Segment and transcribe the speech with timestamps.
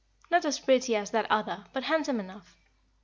[0.31, 2.57] "Not as pretty as that other, but handsome enough.